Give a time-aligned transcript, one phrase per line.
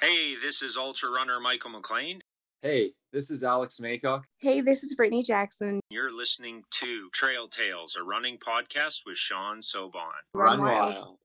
[0.00, 2.20] Hey, this is ultra runner Michael McLean.
[2.62, 4.22] Hey, this is Alex Maycock.
[4.38, 5.80] Hey, this is Brittany Jackson.
[5.90, 10.12] You're listening to Trail Tales, a running podcast with Sean Sobon.
[10.32, 11.16] Run wild.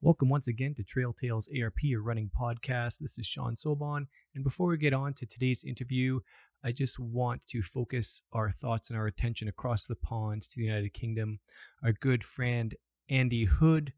[0.00, 3.00] Welcome once again to Trail Tales ARP, a running podcast.
[3.00, 4.06] This is Sean Sobon.
[4.36, 6.20] And before we get on to today's interview,
[6.62, 10.66] I just want to focus our thoughts and our attention across the pond to the
[10.66, 11.40] United Kingdom.
[11.82, 12.76] Our good friend
[13.08, 13.92] Andy Hood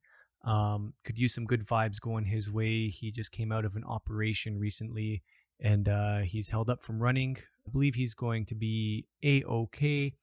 [0.44, 2.88] um, could use some good vibes going his way.
[2.88, 5.22] He just came out of an operation recently
[5.60, 7.36] and uh, he's held up from running.
[7.66, 10.14] I believe he's going to be A OK.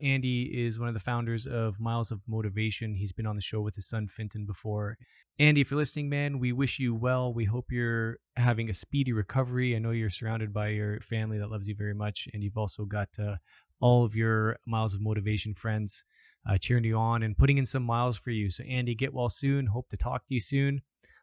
[0.00, 2.94] Andy is one of the founders of Miles of Motivation.
[2.94, 4.98] He's been on the show with his son Finton before.
[5.38, 7.32] Andy, if you're listening, man, we wish you well.
[7.32, 9.74] We hope you're having a speedy recovery.
[9.74, 12.84] I know you're surrounded by your family that loves you very much, and you've also
[12.84, 13.36] got uh,
[13.80, 16.04] all of your Miles of Motivation friends
[16.48, 18.50] uh, cheering you on and putting in some miles for you.
[18.50, 19.66] So, Andy, get well soon.
[19.66, 20.82] Hope to talk to you soon.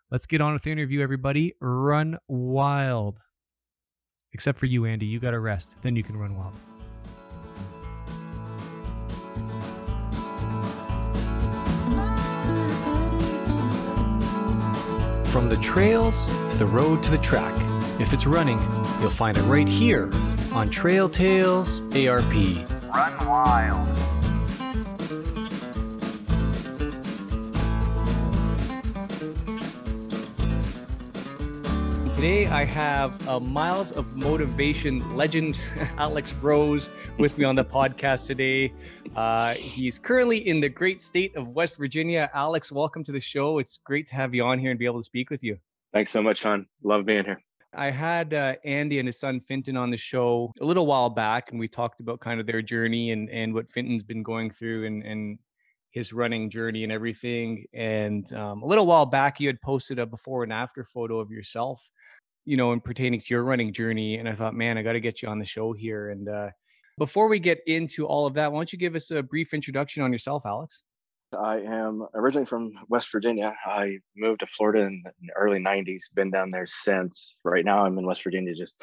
[0.09, 1.53] Let's get on with the interview, everybody.
[1.61, 3.19] Run wild.
[4.33, 5.05] Except for you, Andy.
[5.05, 5.77] You got to rest.
[5.81, 6.53] Then you can run wild.
[15.27, 17.53] From the trails to the road to the track.
[18.01, 18.59] If it's running,
[18.99, 20.09] you'll find it right here
[20.51, 22.33] on Trail Tales ARP.
[22.33, 23.90] Run wild.
[32.21, 35.59] Today I have a Miles of Motivation legend,
[35.97, 38.71] Alex Rose, with me on the podcast today.
[39.15, 42.29] Uh, he's currently in the great state of West Virginia.
[42.35, 43.57] Alex, welcome to the show.
[43.57, 45.57] It's great to have you on here and be able to speak with you.
[45.93, 46.67] Thanks so much, Sean.
[46.83, 47.41] Love being here.
[47.73, 51.49] I had uh, Andy and his son Finton on the show a little while back,
[51.49, 54.85] and we talked about kind of their journey and, and what Finton's been going through
[54.85, 55.39] and, and
[55.89, 57.65] his running journey and everything.
[57.73, 61.31] And um, a little while back, you had posted a before and after photo of
[61.31, 61.89] yourself
[62.45, 64.17] you know, in pertaining to your running journey.
[64.17, 66.09] And I thought, man, I got to get you on the show here.
[66.09, 66.49] And uh,
[66.97, 70.03] before we get into all of that, why don't you give us a brief introduction
[70.03, 70.83] on yourself, Alex?
[71.37, 73.55] I am originally from West Virginia.
[73.65, 77.35] I moved to Florida in the early 90s, been down there since.
[77.45, 78.75] Right now, I'm in West Virginia just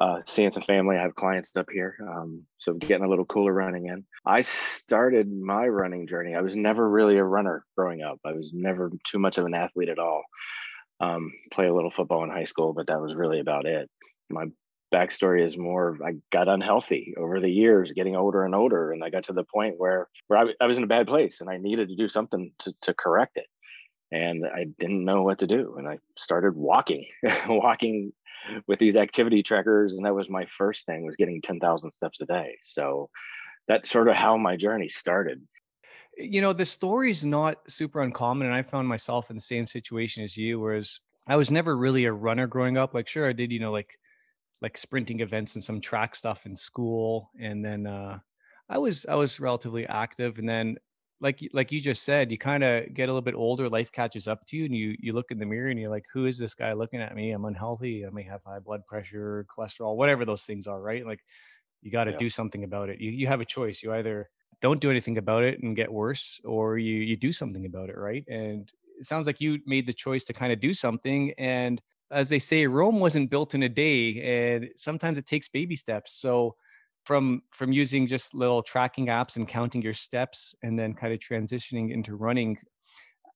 [0.00, 0.96] uh, seeing some family.
[0.96, 1.96] I have clients up here.
[2.08, 4.04] Um, so getting a little cooler running in.
[4.24, 6.36] I started my running journey.
[6.36, 9.54] I was never really a runner growing up, I was never too much of an
[9.54, 10.22] athlete at all
[11.00, 13.88] um, play a little football in high school, but that was really about it.
[14.28, 14.46] My
[14.92, 19.10] backstory is more I got unhealthy over the years, getting older and older, and I
[19.10, 21.56] got to the point where where I, I was in a bad place and I
[21.56, 23.46] needed to do something to to correct it,
[24.12, 27.06] and I didn't know what to do, and I started walking,
[27.48, 28.12] walking
[28.66, 32.20] with these activity trackers, and that was my first thing was getting ten thousand steps
[32.20, 32.56] a day.
[32.62, 33.08] So
[33.68, 35.40] that's sort of how my journey started
[36.20, 39.66] you know the story is not super uncommon and i found myself in the same
[39.66, 43.32] situation as you whereas i was never really a runner growing up like sure i
[43.32, 43.98] did you know like
[44.62, 48.18] like sprinting events and some track stuff in school and then uh
[48.68, 50.76] i was i was relatively active and then
[51.22, 54.26] like like you just said you kind of get a little bit older life catches
[54.26, 56.38] up to you and you you look in the mirror and you're like who is
[56.38, 57.32] this guy looking at me?
[57.32, 61.06] I'm unhealthy i may have high blood pressure cholesterol whatever those things are right?
[61.06, 61.20] Like
[61.82, 62.18] you got to yeah.
[62.18, 63.00] do something about it.
[63.00, 63.82] You you have a choice.
[63.82, 64.28] You either
[64.60, 67.96] don't do anything about it and get worse or you you do something about it
[67.96, 68.24] right?
[68.28, 71.80] And it sounds like you made the choice to kind of do something and
[72.10, 76.14] as they say rome wasn't built in a day and sometimes it takes baby steps.
[76.14, 76.56] So
[77.04, 81.18] from from using just little tracking apps and counting your steps and then kind of
[81.18, 82.58] transitioning into running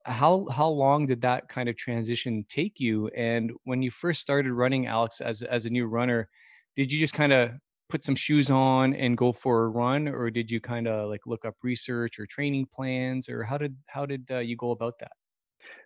[0.05, 3.09] how how long did that kind of transition take you?
[3.17, 6.29] And when you first started running alex as as a new runner
[6.77, 7.53] did you just kind of
[7.95, 11.21] put some shoes on and go for a run or did you kind of like
[11.27, 14.95] look up research or training plans or how did how did uh, you go about
[14.99, 15.13] that?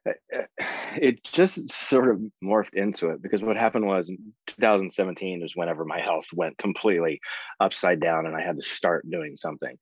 [0.06, 0.64] Eh, eh,
[0.96, 4.10] it just sort of morphed into it because what happened was
[4.46, 7.20] 2017 is whenever my health went completely
[7.60, 9.76] upside down and i had to start doing something.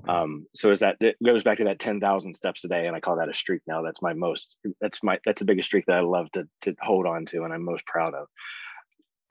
[0.00, 0.12] Okay.
[0.12, 3.00] um, so is that it goes back to that 10,000 steps a day and i
[3.00, 3.80] call that a streak now.
[3.80, 7.06] That's my most that's my that's the biggest streak that i love to to hold
[7.06, 8.26] on to and i'm most proud of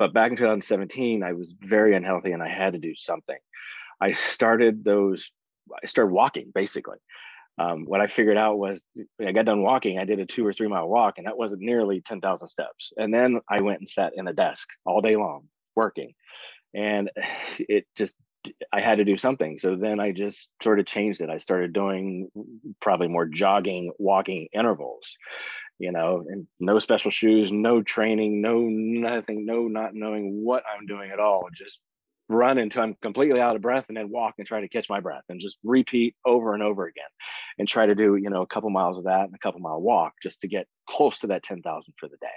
[0.01, 3.37] but back in 2017, I was very unhealthy and I had to do something.
[4.01, 5.29] I started those,
[5.71, 6.97] I started walking basically.
[7.59, 8.83] Um, what I figured out was
[9.23, 11.61] I got done walking, I did a two or three mile walk, and that wasn't
[11.61, 12.91] nearly 10,000 steps.
[12.97, 15.43] And then I went and sat in a desk all day long
[15.75, 16.13] working.
[16.73, 17.11] And
[17.59, 18.15] it just,
[18.73, 19.59] I had to do something.
[19.59, 21.29] So then I just sort of changed it.
[21.29, 22.31] I started doing
[22.81, 25.15] probably more jogging, walking intervals
[25.81, 30.85] you know, and no special shoes, no training, no nothing, no not knowing what I'm
[30.85, 31.47] doing at all.
[31.53, 31.81] Just
[32.29, 34.99] run until I'm completely out of breath and then walk and try to catch my
[34.99, 37.03] breath and just repeat over and over again
[37.59, 39.81] and try to do, you know, a couple miles of that and a couple mile
[39.81, 42.27] walk just to get close to that 10,000 for the day.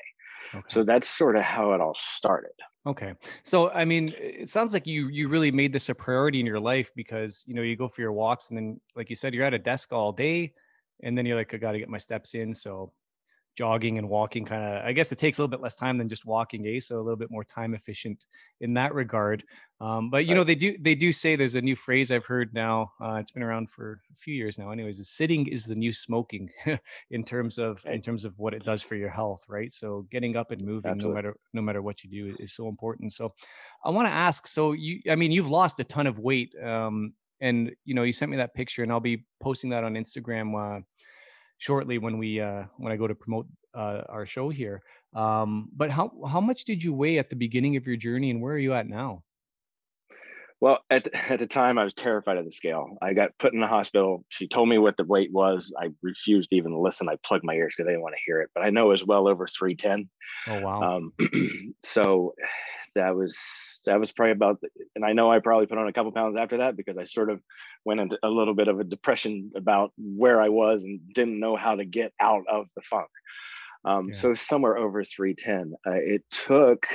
[0.55, 0.65] Okay.
[0.69, 2.53] So that's sort of how it all started.
[2.87, 3.15] Okay.
[3.45, 6.61] So I mean, it sounds like you you really made this a priority in your
[6.61, 9.45] life because you know you go for your walks and then like you said you're
[9.45, 10.53] at a desk all day
[11.03, 12.93] and then you're like I got to get my steps in so
[13.55, 16.09] jogging and walking kind of i guess it takes a little bit less time than
[16.09, 18.27] just walking eh so a little bit more time efficient
[18.61, 19.45] in that regard
[19.81, 20.35] um, but you Right.
[20.35, 23.31] know they do they do say there's a new phrase i've heard now uh, it's
[23.31, 26.51] been around for a few years now anyways is sitting is the new smoking
[27.11, 30.37] in terms of in terms of what it does for your health right so getting
[30.37, 31.03] up and moving Absolutely.
[31.03, 33.35] no matter no matter what you do is so important so
[33.85, 37.15] i want to ask so you i mean you've lost a ton of weight um,
[37.41, 40.55] and you know you sent me that picture and i'll be posting that on instagram
[40.55, 40.81] uh,
[41.59, 44.83] shortly when we uh when I go to promote uh our show here.
[45.15, 48.41] Um but how how much did you weigh at the beginning of your journey and
[48.43, 49.23] where are you at now?
[50.65, 52.97] Well, at the, at the time, I was terrified of the scale.
[53.03, 54.25] I got put in the hospital.
[54.31, 55.71] She told me what the weight was.
[55.79, 57.07] I refused to even listen.
[57.07, 58.49] I plugged my ears because I didn't want to hear it.
[58.55, 60.09] But I know it was well over 310.
[60.47, 60.97] Oh wow.
[60.97, 61.13] Um,
[61.85, 62.35] so
[62.95, 63.39] that was
[63.85, 64.59] that was probably about.
[64.97, 67.29] And I know I probably put on a couple pounds after that because I sort
[67.29, 67.43] of
[67.85, 71.57] went into a little bit of a depression about where I was and didn't know
[71.57, 73.11] how to get out of the funk.
[73.85, 74.15] Um, Yeah.
[74.15, 75.75] So somewhere over 310.
[75.87, 76.87] Uh, it took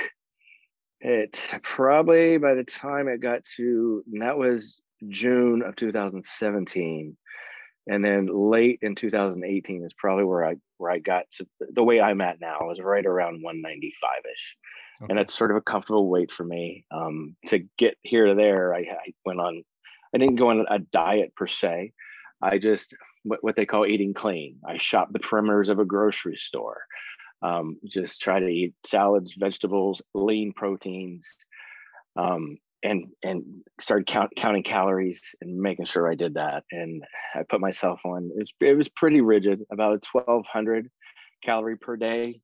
[1.00, 7.16] it probably by the time it got to and that was June of 2017
[7.86, 12.00] and then late in 2018 is probably where I where I got to the way
[12.00, 16.44] I'm at now is right around 195ish and that's sort of a comfortable weight for
[16.44, 16.84] me.
[16.90, 19.62] Um, to get here to there I, I went on
[20.14, 21.92] I didn't go on a diet per se.
[22.42, 24.58] I just what, what they call eating clean.
[24.66, 26.82] I shop the perimeters of a grocery store
[27.42, 31.36] um, just try to eat salads, vegetables, lean proteins,
[32.16, 33.44] um, and and
[33.80, 36.64] started count, counting calories and making sure I did that.
[36.70, 37.02] And
[37.34, 38.30] I put myself on.
[38.34, 40.90] It was, it was pretty rigid, about a twelve hundred
[41.42, 42.40] calorie per day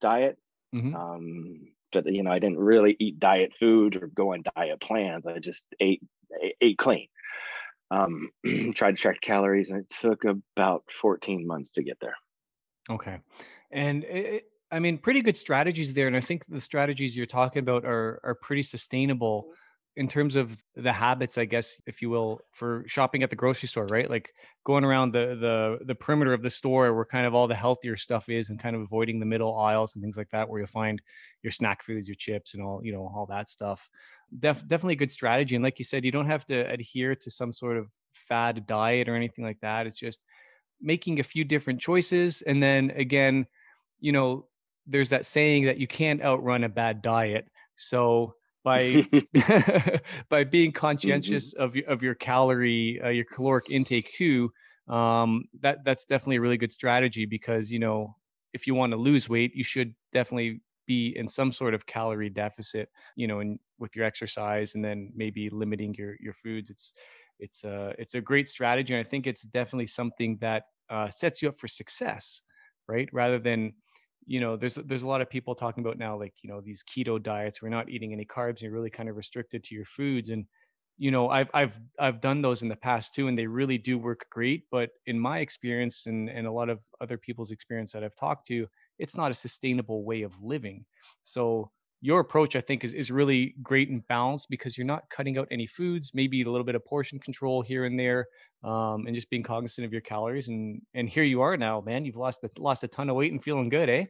[0.00, 0.38] diet.
[0.74, 0.94] Mhm.
[0.94, 5.26] Um, but you know, I didn't really eat diet foods or go on diet plans.
[5.26, 6.02] I just ate
[6.42, 7.08] ate, ate clean.
[7.90, 8.30] Um,
[8.74, 12.16] tried to track calories, and it took about fourteen months to get there.
[12.90, 13.18] Okay.
[13.70, 17.60] And it, I mean pretty good strategies there and I think the strategies you're talking
[17.60, 19.48] about are are pretty sustainable
[19.96, 23.68] in terms of the habits I guess if you will for shopping at the grocery
[23.68, 24.08] store, right?
[24.08, 24.32] Like
[24.64, 27.96] going around the the the perimeter of the store where kind of all the healthier
[27.96, 30.68] stuff is and kind of avoiding the middle aisles and things like that where you'll
[30.68, 31.02] find
[31.42, 33.88] your snack foods, your chips and all, you know, all that stuff.
[34.38, 37.30] Def, definitely a good strategy and like you said you don't have to adhere to
[37.30, 39.86] some sort of fad diet or anything like that.
[39.86, 40.20] It's just
[40.80, 43.46] making a few different choices and then again
[44.00, 44.46] you know
[44.86, 47.46] there's that saying that you can't outrun a bad diet.
[47.76, 48.34] So
[48.64, 49.04] by
[50.28, 54.50] by being conscientious of your of your calorie uh, your caloric intake too
[54.88, 58.16] um that that's definitely a really good strategy because you know
[58.54, 62.30] if you want to lose weight you should definitely be in some sort of calorie
[62.30, 66.70] deficit you know and with your exercise and then maybe limiting your your foods.
[66.70, 66.94] It's
[67.38, 71.40] it's a it's a great strategy and i think it's definitely something that uh, sets
[71.40, 72.42] you up for success
[72.88, 73.08] right?
[73.12, 73.74] Rather than
[74.28, 76.84] you know there's there's a lot of people talking about now like you know these
[76.84, 80.28] keto diets you're not eating any carbs you're really kind of restricted to your foods.
[80.28, 80.46] And
[80.98, 83.98] you know i've i've i've done those in the past too and they really do
[83.98, 84.64] work great.
[84.70, 88.46] But in my experience and and a lot of other people's experience that i've talked
[88.48, 88.66] to
[88.98, 90.84] it's not a sustainable way of living.
[91.22, 91.70] So
[92.00, 95.48] your approach i think is, is really great and balanced because you're not cutting out
[95.50, 98.26] any foods maybe a little bit of portion control here and there
[98.64, 100.48] um, and just being cognizant of your calories.
[100.48, 103.32] And and here you are now man you've lost a, lost a ton of weight
[103.32, 104.04] and feeling good eh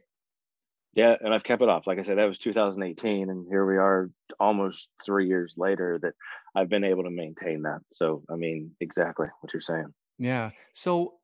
[0.93, 1.87] Yeah, and I've kept it off.
[1.87, 5.99] Like I said, that was 2018, and here we are, almost three years later.
[6.01, 6.13] That
[6.55, 7.79] I've been able to maintain that.
[7.93, 9.93] So, I mean, exactly what you're saying.
[10.17, 10.49] Yeah.
[10.73, 11.15] So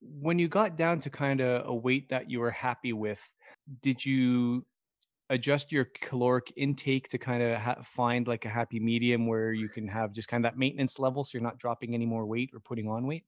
[0.00, 3.28] when you got down to kind of a weight that you were happy with,
[3.82, 4.64] did you
[5.28, 9.68] adjust your caloric intake to kind of ha- find like a happy medium where you
[9.68, 12.50] can have just kind of that maintenance level so you're not dropping any more weight
[12.52, 13.24] or putting on weight?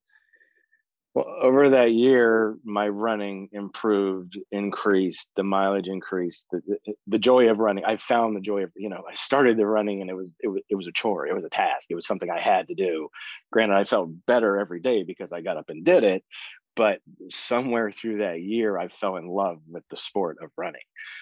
[1.14, 7.50] Well, over that year, my running improved, increased, the mileage increased, the, the, the joy
[7.50, 7.84] of running.
[7.84, 10.48] I found the joy of, you know, I started the running and it was, it
[10.48, 11.26] was, it was a chore.
[11.26, 11.88] It was a task.
[11.90, 13.08] It was something I had to do.
[13.52, 16.24] Granted, I felt better every day because I got up and did it.
[16.76, 20.80] But somewhere through that year, I fell in love with the sport of running.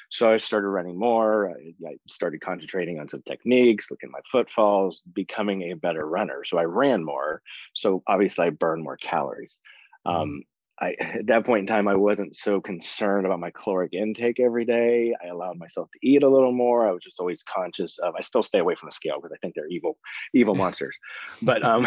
[0.09, 1.51] So I started running more.
[1.51, 6.45] I, I started concentrating on some techniques, looking at my footfalls, becoming a better runner.
[6.45, 7.43] So I ran more.
[7.75, 9.59] So obviously, I burned more calories.
[10.11, 10.43] Um,
[10.81, 14.65] I at that point in time I wasn't so concerned about my caloric intake every
[14.65, 15.15] day.
[15.23, 16.89] I allowed myself to eat a little more.
[16.89, 19.39] I was just always conscious of I still stay away from the scale because I
[19.39, 19.99] think they're evil,
[20.35, 20.97] evil monsters.
[21.43, 21.87] But um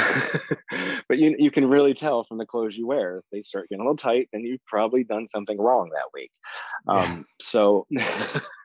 [1.08, 3.18] but you you can really tell from the clothes you wear.
[3.18, 6.32] If they start getting a little tight, then you've probably done something wrong that week.
[6.88, 7.88] Um so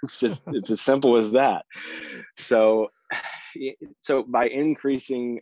[0.02, 1.64] it's just it's as simple as that.
[2.38, 2.88] So
[4.00, 5.40] so by increasing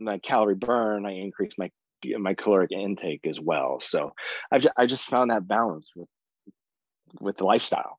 [0.00, 1.70] my calorie burn, I increase my
[2.18, 3.80] my caloric intake as well.
[3.80, 4.12] So
[4.50, 6.08] I've I just found that balance with
[7.20, 7.98] with the lifestyle.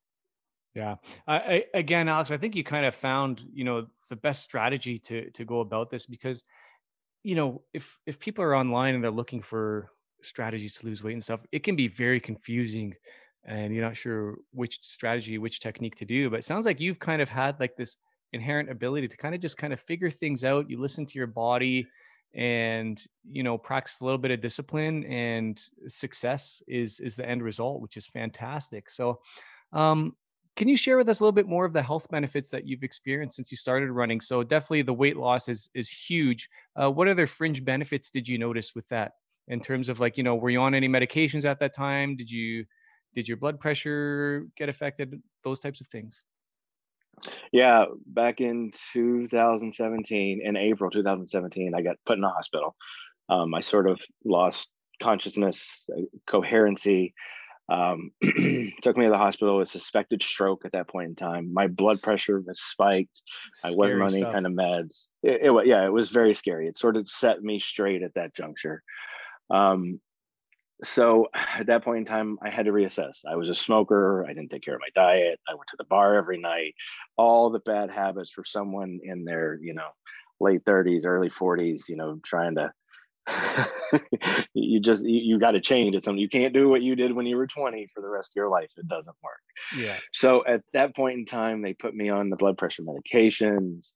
[0.75, 0.96] Yeah.
[1.27, 5.29] I, again, Alex, I think you kind of found you know the best strategy to
[5.32, 6.44] to go about this because
[7.24, 9.91] you know if if people are online and they're looking for
[10.22, 12.94] strategies to lose weight and stuff, it can be very confusing
[13.46, 16.29] and you're not sure which strategy, which technique to do.
[16.29, 17.98] But it sounds like you've kind of had like this
[18.34, 20.70] inherent ability to kind of just kind of figure things out.
[20.70, 21.88] You listen to your body
[22.36, 27.41] and you know practice a little bit of discipline and success is is the end
[27.43, 28.89] result which is fantastic.
[28.89, 29.19] So
[29.74, 30.15] um
[30.55, 32.83] can you share with us a little bit more of the health benefits that you've
[32.83, 34.19] experienced since you started running?
[34.19, 36.50] So definitely the weight loss is is huge.
[36.75, 39.13] Uh, what other fringe benefits did you notice with that
[39.48, 42.15] in terms of like you know were you on any medications at that time?
[42.15, 42.65] Did you
[43.15, 45.21] did your blood pressure get affected?
[45.43, 46.24] Those types of things
[47.51, 52.75] yeah, back in 2017, in April 2017, I got put in a hospital.
[53.29, 54.69] Um, I sort of lost
[55.01, 57.13] consciousness, uh, coherency.
[57.71, 58.11] Um,
[58.81, 61.53] took me to the hospital with suspected stroke at that point in time.
[61.53, 63.21] My blood pressure was spiked.
[63.53, 65.07] Scary I wasn't on any kind of meds.
[65.21, 66.67] It, it, yeah, it was very scary.
[66.67, 68.81] It sort of set me straight at that juncture.
[69.51, 69.99] Um,
[70.83, 73.19] so at that point in time i had to reassess.
[73.29, 75.86] I was a smoker i didn't take care of my diet i went to the
[75.86, 76.75] bar every night.
[77.17, 79.89] All the bad habits for someone in their you know
[80.39, 82.71] late 30s early 40s you know trying to
[84.53, 87.13] you just you, you got to change it's something you can't do what you did
[87.13, 89.39] when you were 20 for the rest of your life it doesn't work.
[89.77, 89.98] Yeah.
[90.13, 93.91] So at that point in time they put me on the blood pressure medications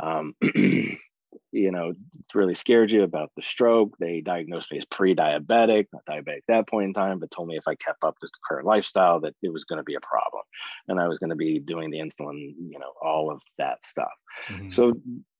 [0.00, 0.34] um,
[1.52, 3.96] you know, it's really scared you about the stroke.
[3.98, 7.56] They diagnosed me as pre-diabetic, not diabetic at that point in time, but told me
[7.56, 10.42] if I kept up this current lifestyle that it was going to be a problem,
[10.88, 14.12] and I was going to be doing the insulin, you know, all of that stuff.
[14.50, 14.70] Mm-hmm.
[14.70, 14.94] So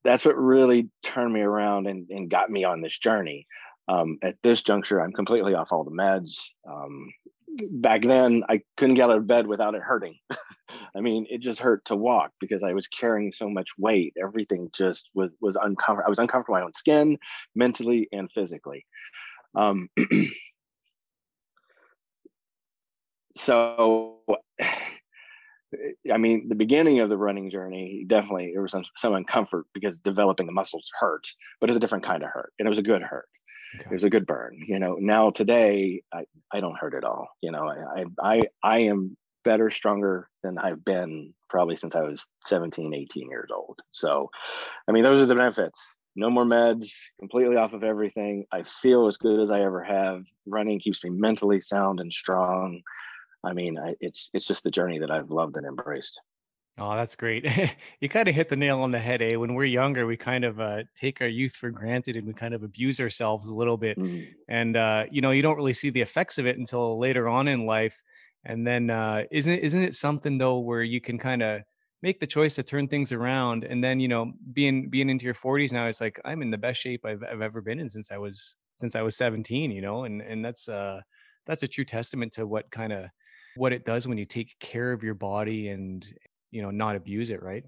[0.04, 3.46] that's what really turned me around and, and got me on this journey.
[3.86, 6.38] Um, at this juncture, I'm completely off all the meds.
[6.66, 7.12] Um,
[7.70, 10.16] back then, I couldn't get out of bed without it hurting.
[10.96, 14.14] I mean, it just hurt to walk because I was carrying so much weight.
[14.20, 16.06] Everything just was was uncomfortable.
[16.06, 17.18] I was uncomfortable my own skin,
[17.54, 18.86] mentally and physically.
[19.56, 19.88] Um,
[23.36, 24.18] so,
[26.12, 29.98] I mean, the beginning of the running journey definitely there was some some uncomfort because
[29.98, 31.26] developing the muscles hurt,
[31.60, 33.26] but it was a different kind of hurt, and it was a good hurt.
[33.80, 33.88] Okay.
[33.90, 34.58] Was a good burn.
[34.66, 37.28] You know, now today I I don't hurt at all.
[37.40, 42.26] You know, I I I am better, stronger than I've been probably since I was
[42.46, 43.78] 17, 18 years old.
[43.92, 44.30] So,
[44.88, 45.80] I mean, those are the benefits.
[46.16, 46.88] No more meds,
[47.20, 48.46] completely off of everything.
[48.52, 50.24] I feel as good as I ever have.
[50.46, 52.82] Running keeps me mentally sound and strong.
[53.44, 56.18] I mean, I, it's it's just the journey that I've loved and embraced.
[56.76, 57.46] Oh, that's great.
[58.00, 59.36] you kind of hit the nail on the head, eh?
[59.36, 62.52] When we're younger, we kind of uh, take our youth for granted and we kind
[62.52, 63.96] of abuse ourselves a little bit.
[63.96, 64.26] Mm.
[64.48, 67.46] And, uh, you know, you don't really see the effects of it until later on
[67.46, 68.02] in life.
[68.44, 71.62] And then uh, isn't isn't it something though where you can kind of
[72.02, 75.32] make the choice to turn things around and then you know being being into your
[75.32, 78.12] 40s now it's like I'm in the best shape I've, I've ever been in since
[78.12, 81.00] I was since I was 17 you know and and that's uh
[81.46, 83.06] that's a true testament to what kind of
[83.56, 86.06] what it does when you take care of your body and
[86.54, 87.64] you know not abuse it right?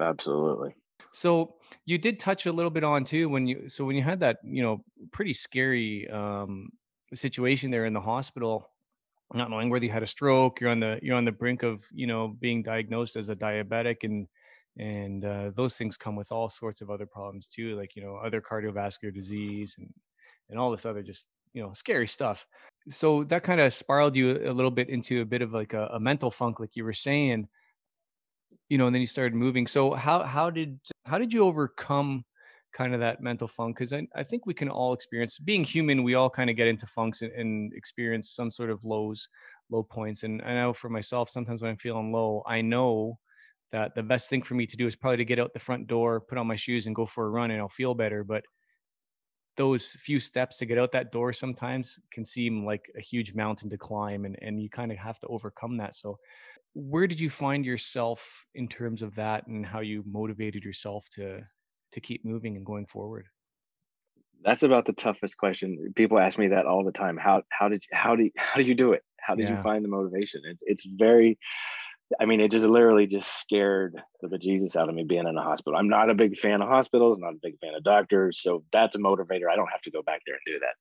[0.00, 0.74] Absolutely.
[1.12, 4.20] So you did touch a little bit on too when you so when you had
[4.20, 6.70] that you know pretty scary um
[7.12, 8.70] situation there in the hospital
[9.34, 11.84] not knowing whether you had a stroke you're on the you're on the brink of
[11.92, 14.28] you know being diagnosed as a diabetic and
[14.78, 18.14] and uh, those things come with all sorts of other problems too like you know
[18.16, 19.92] other cardiovascular disease and
[20.48, 22.46] and all this other just you know scary stuff.
[22.88, 25.86] So that kind of spiraled you a little bit into a bit of like a,
[25.94, 27.48] a mental funk like you were saying
[28.70, 29.66] you know and then you started moving.
[29.66, 32.24] So how how did how did you overcome
[32.72, 33.76] kind of that mental funk?
[33.76, 36.68] Because I, I think we can all experience being human we all kind of get
[36.68, 39.28] into funks and, and, experience some sort of lows
[39.70, 40.22] low points.
[40.22, 43.18] And i know for myself sometimes when i'm feeling low i know
[43.72, 45.86] that the best thing for me to do is probably to get out the front
[45.86, 48.24] door put on my shoes and go for a run and i'll feel better.
[48.24, 48.44] But
[49.56, 53.68] those few steps to get out that door sometimes can seem like a huge mountain
[53.70, 56.18] to climb and, and you kind of have to overcome that so
[56.74, 61.42] where did you find yourself in terms of that and how you motivated yourself to
[61.92, 63.28] to keep moving and going forward?
[64.42, 65.92] that's about the toughest question.
[65.94, 67.16] People ask me that all the time.
[67.16, 69.02] How how did you, how do how do you do it?
[69.20, 69.48] How did Yeah.
[69.48, 70.42] you find the motivation?
[70.44, 71.38] It's it's very
[72.18, 75.42] I mean, it just literally just scared the bejesus out of me being in a
[75.42, 75.78] hospital.
[75.78, 78.40] I'm not a big fan of hospitals, not a big fan of doctors.
[78.42, 79.48] So that's a motivator.
[79.50, 80.74] I don't have to go back there and do that.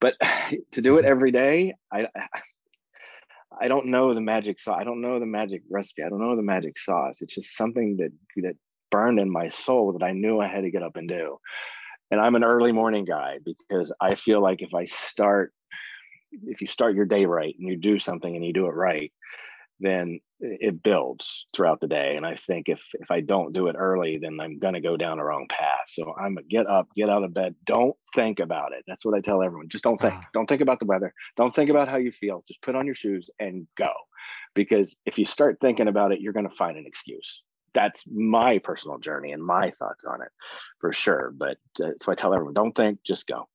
[0.00, 1.10] But to do it mm-hmm.
[1.10, 2.06] every day, I
[3.58, 4.76] I don't know the magic sauce.
[4.78, 6.02] I don't know the magic recipe.
[6.02, 7.22] I don't know the magic sauce.
[7.22, 8.12] It's just something that
[8.42, 8.56] that
[8.90, 11.38] burned in my soul that I knew I had to get up and do.
[12.10, 15.52] And I'm an early morning guy because I feel like if I start
[16.44, 19.12] if you start your day right and you do something and you do it right,
[19.80, 22.14] then it builds throughout the day.
[22.16, 25.18] And I think if if I don't do it early, then I'm gonna go down
[25.18, 25.86] the wrong path.
[25.86, 28.84] So I'm a get up, get out of bed, don't think about it.
[28.86, 29.68] That's what I tell everyone.
[29.68, 30.14] Just don't think.
[30.14, 30.24] Ah.
[30.34, 31.12] Don't think about the weather.
[31.36, 32.44] Don't think about how you feel.
[32.46, 33.92] Just put on your shoes and go.
[34.54, 37.42] Because if you start thinking about it, you're gonna find an excuse.
[37.74, 40.28] That's my personal journey and my thoughts on it,
[40.80, 41.32] for sure.
[41.36, 43.48] But uh, so I tell everyone, don't think, just go.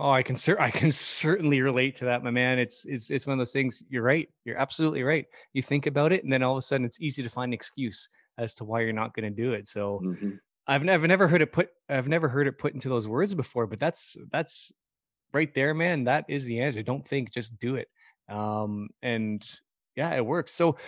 [0.00, 2.58] Oh, I can cer- I can certainly relate to that, my man.
[2.58, 3.82] It's it's it's one of those things.
[3.88, 4.28] You're right.
[4.44, 5.26] You're absolutely right.
[5.52, 7.54] You think about it, and then all of a sudden, it's easy to find an
[7.54, 9.68] excuse as to why you're not going to do it.
[9.68, 10.40] So Mhm.
[10.66, 11.70] I've never never heard it put.
[11.88, 13.66] I've never heard it put into those words before.
[13.66, 14.72] But that's that's
[15.32, 16.04] right there, man.
[16.04, 16.82] That is the answer.
[16.82, 17.88] Don't think, just do it.
[18.28, 19.46] Um, and
[19.96, 20.52] yeah, it works.
[20.52, 20.78] So,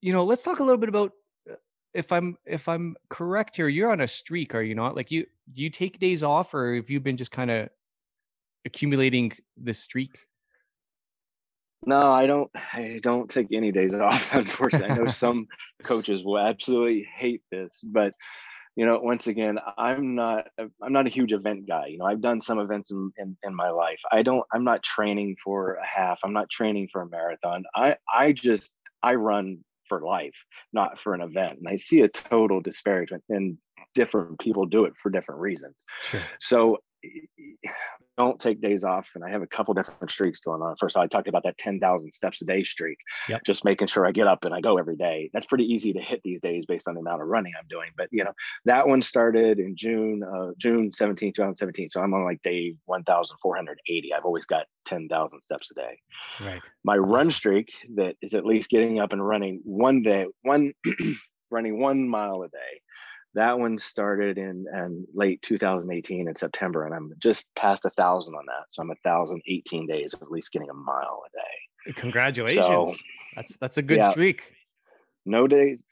[0.00, 1.12] you know, let's talk a little bit about
[1.50, 1.54] uh,
[1.94, 3.68] if I'm if I'm correct here.
[3.68, 4.96] You're on a streak, are you not?
[4.96, 7.68] Like you do you take days off, or have you been just kind of
[8.64, 10.18] accumulating this streak?
[11.86, 12.50] No, I don't.
[12.72, 14.34] I don't take any days off.
[14.34, 15.46] Unfortunately, I know some
[15.82, 18.12] coaches will absolutely hate this, but
[18.76, 20.46] you know, once again, I'm not.
[20.58, 21.86] I'm not a huge event guy.
[21.86, 24.00] You know, I've done some events in, in in my life.
[24.12, 24.44] I don't.
[24.52, 26.18] I'm not training for a half.
[26.22, 27.64] I'm not training for a marathon.
[27.74, 30.36] I I just I run for life,
[30.72, 31.58] not for an event.
[31.58, 33.58] And I see a total disparagement, and
[33.94, 35.74] different people do it for different reasons.
[36.04, 36.22] Sure.
[36.40, 36.78] So
[38.18, 39.08] don't take days off.
[39.14, 40.76] And I have a couple different streaks going on.
[40.78, 43.40] First, I talked about that 10,000 steps a day streak, Yep.
[43.46, 45.30] just making sure I get up and I go every day.
[45.32, 47.90] That's pretty easy to hit these days based on the amount of running I'm doing.
[47.96, 48.32] But, you know,
[48.66, 51.88] that one started in June, uh, June 17, 2017.
[51.88, 54.12] So I'm on like day 1,480.
[54.12, 55.98] I've always got 10,000 steps a day
[56.40, 56.68] Right.
[56.84, 60.68] my run streak that is at least getting up and running one day, one
[61.50, 62.80] running one mile a day.
[63.34, 68.34] That one started in, in late 2018 in September, and I'm just past a thousand
[68.34, 68.66] on that.
[68.70, 71.92] So I'm a thousand eighteen days of at least getting a mile a day.
[71.94, 73.02] Congratulations.
[73.36, 74.10] that's that's a good yeah.
[74.10, 74.52] streak.
[75.24, 75.82] No days.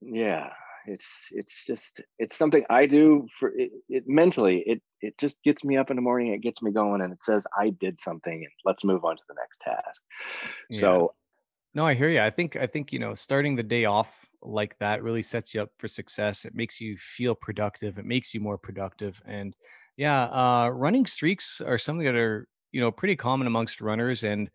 [0.00, 0.50] Yeah,
[0.86, 4.62] it's it's just it's something I do for it, it mentally.
[4.66, 6.32] It it just gets me up in the morning.
[6.32, 9.22] It gets me going, and it says I did something, and let's move on to
[9.28, 10.02] the next task.
[10.70, 10.80] Yeah.
[10.80, 11.14] So
[11.74, 12.20] No, I hear you.
[12.20, 15.62] I think I think you know starting the day off like that really sets you
[15.62, 16.44] up for success.
[16.44, 17.98] It makes you feel productive.
[17.98, 19.20] It makes you more productive.
[19.26, 19.54] And
[19.96, 24.24] yeah, uh, running streaks are something that are you know pretty common amongst runners.
[24.24, 24.50] And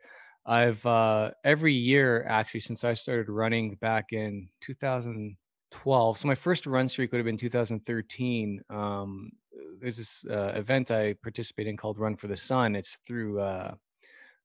[0.46, 6.18] I've uh, every year actually since I started running back in 2012.
[6.18, 8.62] So my first run streak would have been 2013.
[8.70, 9.32] Um,
[9.80, 12.76] there's this uh, event I participate in called Run for the Sun.
[12.76, 13.74] It's through uh,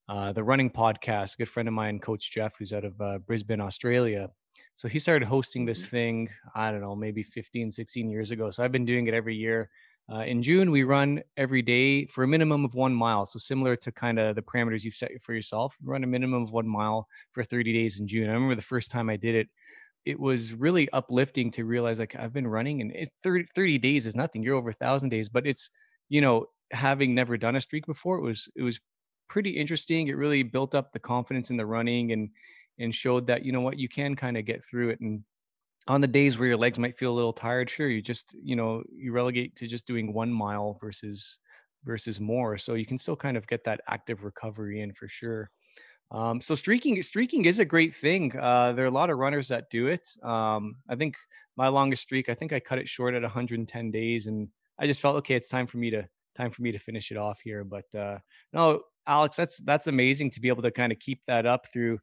[0.07, 1.35] uh, the running podcast.
[1.35, 4.29] A good friend of mine, Coach Jeff, who's out of uh, Brisbane, Australia.
[4.75, 8.51] So he started hosting this thing, I don't know, maybe 15, 16 years ago.
[8.51, 9.69] So I've been doing it every year.
[10.11, 13.25] Uh, in June, we run every day for a minimum of one mile.
[13.25, 16.51] So similar to kind of the parameters you've set for yourself, run a minimum of
[16.51, 18.29] one mile for 30 days in June.
[18.29, 19.49] I remember the first time I did it,
[20.05, 24.07] it was really uplifting to realize like I've been running and it, 30, 30 days
[24.07, 24.41] is nothing.
[24.41, 25.69] You're over a thousand days, but it's,
[26.07, 28.79] you know, having never done a streak before, it was, it was
[29.27, 30.07] pretty interesting.
[30.07, 32.29] It really built up the confidence in the running and,
[32.79, 34.99] and showed that, you know what, you can kind of get through it.
[34.99, 35.23] And
[35.87, 38.55] on the days where your legs might feel a little tired, sure, you just, you
[38.55, 41.39] know, you relegate to just doing one mile versus,
[41.83, 42.57] versus more.
[42.57, 45.49] So you can still kind of get that active recovery in for sure.
[46.11, 48.35] Um, so streaking, streaking is a great thing.
[48.37, 50.07] Uh, there are a lot of runners that do it.
[50.23, 51.15] Um, I think
[51.55, 54.47] my longest streak, I think I cut it short at 110 days, and
[54.79, 55.35] I just felt okay.
[55.35, 57.63] It's time for me to time for me to finish it off here.
[57.63, 58.19] But uh,
[58.53, 61.99] no, Alex, that's that's amazing to be able to kind of keep that up through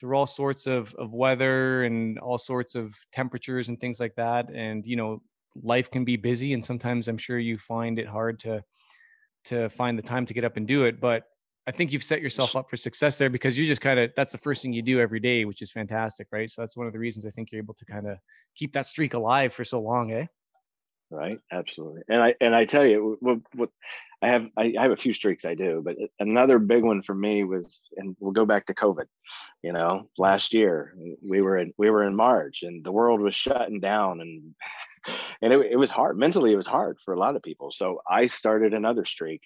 [0.00, 4.50] through all sorts of of weather and all sorts of temperatures and things like that.
[4.50, 5.22] And you know,
[5.62, 8.62] life can be busy, and sometimes I'm sure you find it hard to
[9.46, 11.00] to find the time to get up and do it.
[11.00, 11.24] But
[11.66, 14.32] I think you've set yourself up for success there because you just kind of that's
[14.32, 16.50] the first thing you do every day, which is fantastic, right?
[16.50, 18.18] So that's one of the reasons I think you're able to kind of
[18.56, 20.26] keep that streak alive for so long, eh?
[21.10, 23.70] Right absolutely and i and i tell you what, what
[24.22, 27.14] i have I, I have a few streaks i do but another big one for
[27.14, 29.06] me was and we'll go back to covid
[29.62, 33.34] you know last year we were in we were in march and the world was
[33.34, 34.54] shutting down and
[35.42, 36.52] and it, it was hard mentally.
[36.52, 37.72] It was hard for a lot of people.
[37.72, 39.42] So I started another streak.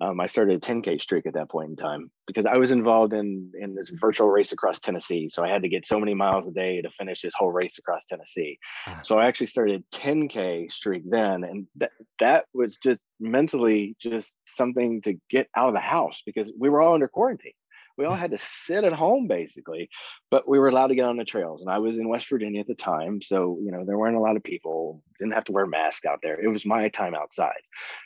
[0.00, 3.12] Um, I started a 10k streak at that point in time because I was involved
[3.12, 5.28] in in this virtual race across Tennessee.
[5.28, 7.78] So I had to get so many miles a day to finish this whole race
[7.78, 8.58] across Tennessee.
[8.86, 9.00] Ah.
[9.02, 14.34] So I actually started a 10k streak then, and that that was just mentally just
[14.46, 17.52] something to get out of the house because we were all under quarantine
[17.96, 19.88] we all had to sit at home basically
[20.30, 22.60] but we were allowed to get on the trails and i was in west virginia
[22.60, 25.52] at the time so you know there weren't a lot of people didn't have to
[25.52, 27.62] wear masks out there it was my time outside.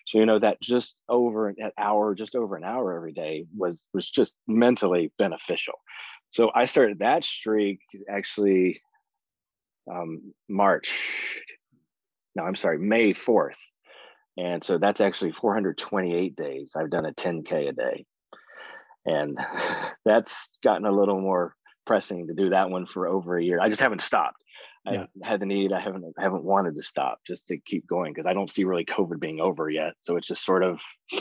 [0.06, 3.84] So you know that just over an hour just over an hour every day was
[3.92, 5.74] was just mentally beneficial.
[6.30, 8.80] So i started that streak actually
[9.90, 10.92] um march
[12.34, 13.56] no i'm sorry may 4th
[14.36, 18.04] and so that's actually 428 days i've done a 10k a day
[19.04, 19.38] and
[20.04, 21.54] that's gotten a little more
[21.86, 23.60] pressing to do that one for over a year.
[23.60, 24.44] I just haven't stopped.
[24.86, 25.06] Yeah.
[25.24, 25.72] I had the need.
[25.72, 28.84] I haven't haven't wanted to stop just to keep going because I don't see really
[28.84, 29.94] COVID being over yet.
[30.00, 30.80] So it's just sort of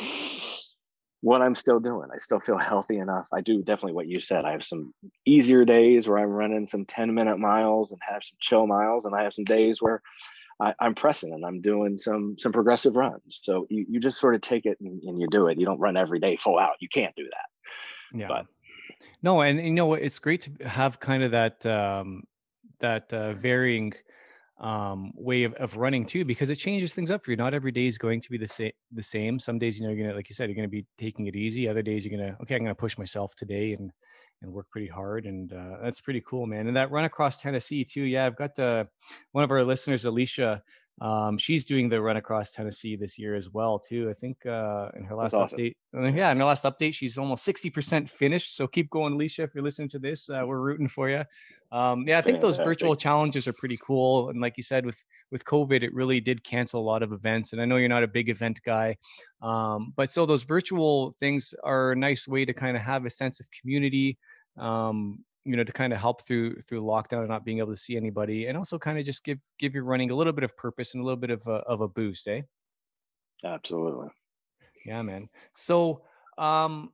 [1.22, 2.08] what I'm still doing.
[2.14, 3.28] I still feel healthy enough.
[3.34, 4.46] I do definitely what you said.
[4.46, 4.94] I have some
[5.26, 9.16] easier days where I'm running some 10 minute miles and have some chill miles, and
[9.16, 10.02] I have some days where
[10.60, 13.40] I, am pressing and I'm doing some some progressive runs.
[13.44, 15.60] So you, you just sort of take it and, and you do it.
[15.60, 16.74] You don't run every day full out.
[16.80, 18.20] You can't do that.
[18.20, 18.28] Yeah.
[18.28, 18.46] But
[19.22, 19.94] no, and you know?
[19.94, 22.24] It's great to have kind of that um,
[22.80, 23.94] that uh, varying
[24.60, 27.38] um, way of, of running too, because it changes things up for you.
[27.38, 28.72] Not every day is going to be the same.
[28.92, 29.40] The same.
[29.40, 31.68] Some days, you know, you're gonna, like you said, you're gonna be taking it easy.
[31.68, 33.92] Other days, you're gonna, okay, I'm gonna push myself today and
[34.42, 36.68] and work pretty hard, and uh, that's pretty cool, man.
[36.68, 38.04] And that run across Tennessee too.
[38.04, 38.86] Yeah, I've got uh,
[39.32, 40.62] one of our listeners, Alicia.
[41.00, 44.10] Um, she's doing the run across Tennessee this year as well too.
[44.10, 45.60] I think uh, in her last awesome.
[45.60, 48.56] update, uh, yeah, in her last update, she's almost sixty percent finished.
[48.56, 49.44] So keep going, Alicia.
[49.44, 51.24] If you're listening to this, uh, we're rooting for you.
[51.72, 54.30] Um, yeah, I think those virtual challenges are pretty cool.
[54.30, 57.54] And like you said, with with COVID, it really did cancel a lot of events.
[57.54, 58.98] And I know you're not a big event guy,
[59.44, 63.10] um, but still, those virtual things are a nice way to kind of have a
[63.12, 64.18] sense of community.
[64.58, 67.78] Um, you know to kind of help through through lockdown and not being able to
[67.78, 70.56] see anybody and also kind of just give give your running a little bit of
[70.58, 72.42] purpose and a little bit of a, of a boost eh?
[73.46, 74.10] Absolutely.
[74.86, 75.30] Yeah man.
[75.54, 76.04] So
[76.38, 76.92] um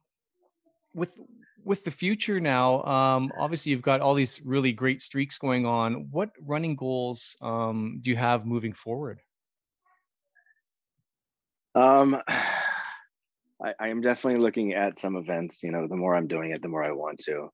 [0.93, 1.19] with
[1.65, 6.09] with the future now um obviously you've got all these really great streaks going on.
[6.11, 9.19] What running goals um do you have moving forward?
[11.73, 12.21] Um
[13.63, 16.61] I, I am definitely looking at some events you know the more i'm doing it
[16.61, 17.49] the more i want to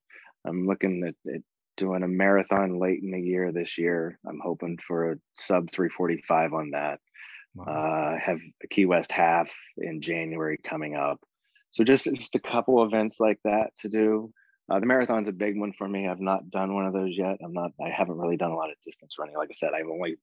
[0.45, 1.41] I'm looking at, at
[1.77, 4.19] doing a marathon late in the year this year.
[4.27, 6.99] I'm hoping for a sub 345 on that.
[7.55, 7.65] Wow.
[7.65, 11.19] Uh, have a Key West half in January coming up.
[11.71, 14.31] So just just a couple events like that to do.
[14.71, 16.07] Uh, the marathon's a big one for me.
[16.07, 17.37] I've not done one of those yet.
[17.43, 17.71] I'm not.
[17.83, 19.35] I haven't really done a lot of distance running.
[19.35, 20.17] Like I said, I've only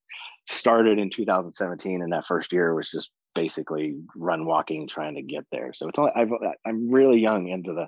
[0.48, 5.44] started in 2017, and that first year was just basically run walking, trying to get
[5.52, 5.72] there.
[5.74, 6.30] So it's only I've
[6.66, 7.86] I'm really young into the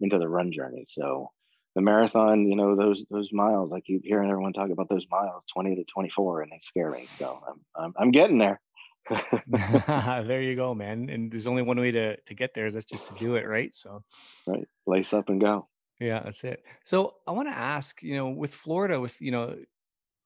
[0.00, 0.84] into the run journey.
[0.88, 1.30] So
[1.74, 5.44] the marathon, you know, those those miles, I keep hearing everyone talk about those miles,
[5.54, 7.08] 20 to 24, and they scare me.
[7.16, 8.60] So I'm I'm, I'm getting there.
[9.46, 11.08] there you go, man.
[11.08, 12.66] And there's only one way to to get there.
[12.66, 13.74] Is that's just to do it, right?
[13.74, 14.02] So
[14.46, 15.68] right, lace up and go.
[16.00, 16.62] Yeah, that's it.
[16.84, 19.56] So I want to ask, you know, with Florida, with you know,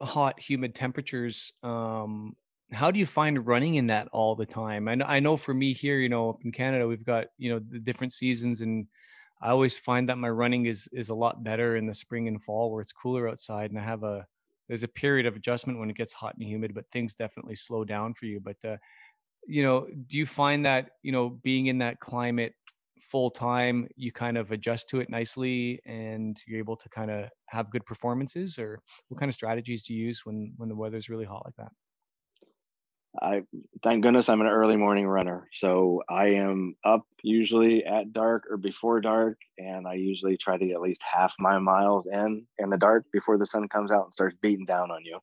[0.01, 2.35] hot, humid temperatures, um,
[2.73, 4.89] how do you find running in that all the time?
[4.89, 7.59] I know, I know for me here, you know, in Canada, we've got you know
[7.61, 8.87] the different seasons and
[9.41, 12.43] I always find that my running is is a lot better in the spring and
[12.43, 14.27] fall where it's cooler outside and I have a
[14.69, 17.85] there's a period of adjustment when it gets hot and humid, but things definitely slow
[17.85, 18.41] down for you.
[18.41, 18.77] But uh,
[19.47, 22.55] you know, do you find that you know being in that climate
[23.01, 27.31] full time, you kind of adjust to it nicely and you're able to kind of
[27.49, 31.09] have good performances, or what kind of strategies do you use when when the weather's
[31.09, 31.73] really hot like that?
[33.21, 33.43] I
[33.83, 35.47] thank goodness I'm an early morning runner.
[35.53, 40.67] So I am up usually at dark or before dark, and I usually try to
[40.67, 44.05] get at least half my miles in in the dark before the sun comes out
[44.05, 45.19] and starts beating down on you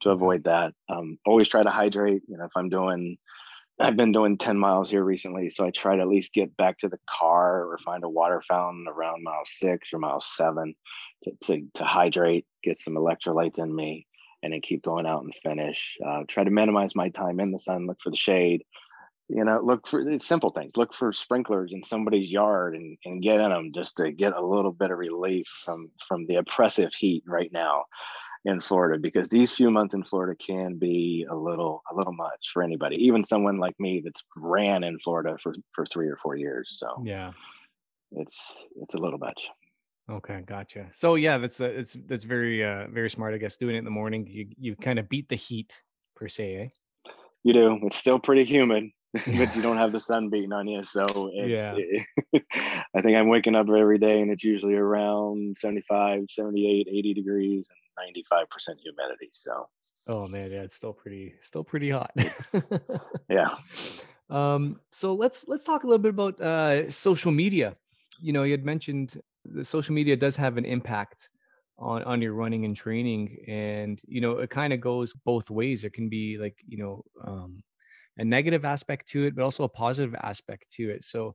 [0.00, 0.72] to avoid that.
[0.88, 2.22] Um, always try to hydrate.
[2.28, 3.18] You know, if I'm doing,
[3.78, 6.78] I've been doing 10 miles here recently, so I try to at least get back
[6.78, 10.74] to the car or find a water fountain around mile six or mile seven
[11.24, 14.06] to, to, to hydrate, get some electrolytes in me
[14.44, 15.96] and then keep going out and finish.
[16.06, 18.62] Uh, try to minimize my time in the sun, look for the shade.
[19.28, 20.76] You know, look for simple things.
[20.76, 24.46] Look for sprinklers in somebody's yard and, and get in them just to get a
[24.46, 27.84] little bit of relief from from the oppressive heat right now
[28.44, 32.50] in Florida because these few months in Florida can be a little a little much
[32.52, 36.36] for anybody, even someone like me that's ran in Florida for for three or four
[36.36, 36.76] years.
[36.78, 37.32] So yeah,
[38.12, 39.48] it's it's a little much.
[40.10, 40.88] Okay, gotcha.
[40.92, 43.56] So yeah, that's uh, it's that's very uh very smart, I guess.
[43.56, 45.82] Doing it in the morning, you you kind of beat the heat
[46.14, 46.68] per se, eh?
[47.42, 47.78] You do.
[47.82, 50.82] It's still pretty humid, but you don't have the sun beating on you.
[50.82, 51.76] So Yeah.
[51.76, 52.06] it,
[52.94, 57.66] I think I'm waking up every day and it's usually around 75, 78, 80 degrees
[57.96, 58.46] and 95%
[58.82, 59.30] humidity.
[59.32, 59.68] So
[60.06, 62.12] Oh man, yeah, it's still pretty still pretty hot.
[63.30, 63.54] yeah.
[64.28, 67.74] um, so let's let's talk a little bit about uh, social media.
[68.20, 71.30] You know, you had mentioned the social media does have an impact
[71.78, 75.82] on on your running and training, and you know, it kind of goes both ways.
[75.82, 77.62] There can be like you know um,
[78.18, 81.04] a negative aspect to it, but also a positive aspect to it.
[81.04, 81.34] So.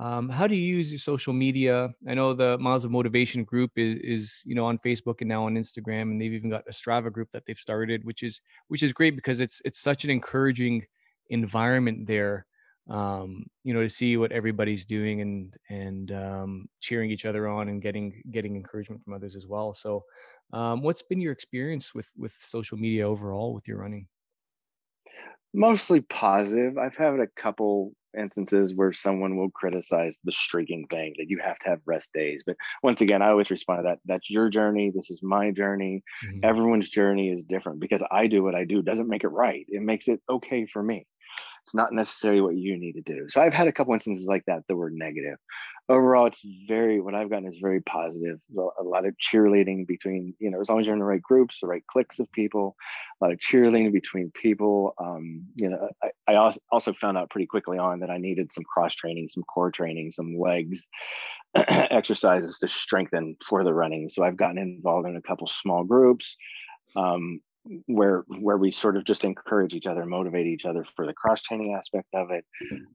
[0.00, 1.92] Um, how do you use your social media?
[2.08, 5.44] I know the Miles of Motivation group is, is, you know, on Facebook and now
[5.46, 8.84] on Instagram, and they've even got a Strava group that they've started, which is which
[8.84, 10.84] is great because it's it's such an encouraging
[11.30, 12.46] environment there
[12.88, 17.68] um, you know to see what everybody's doing and and um, cheering each other on
[17.68, 20.04] and getting getting encouragement from others as well so
[20.52, 24.08] um, what's been your experience with with social media overall with your running
[25.54, 26.76] Mostly positive.
[26.76, 31.58] I've had a couple instances where someone will criticize the streaking thing that you have
[31.60, 32.42] to have rest days.
[32.46, 33.98] But once again, I always respond to that.
[34.04, 34.90] That's your journey.
[34.94, 36.02] This is my journey.
[36.22, 36.42] Mhm.
[36.42, 39.64] Everyone's journey is different because I do what I do doesn't make it right.
[39.68, 41.06] It makes it okay for me.
[41.68, 43.26] It's not necessarily what you need to do.
[43.28, 45.36] So I've had a couple instances like that that were negative.
[45.90, 48.38] Overall, it's very what I've gotten is very positive.
[48.56, 51.58] A lot of cheerleading between, you know, as long as you're in the right groups,
[51.60, 52.74] the right cliques of people,
[53.20, 54.94] a lot of cheerleading between people.
[54.98, 58.64] Um, you know, I, I also found out pretty quickly on that I needed some
[58.64, 60.86] cross training, some core training, some legs
[61.54, 64.08] exercises to strengthen for the running.
[64.08, 66.34] So I've gotten involved in a couple small groups.
[66.96, 67.42] Um,
[67.86, 71.42] where where we sort of just encourage each other motivate each other for the cross
[71.42, 72.44] training aspect of it.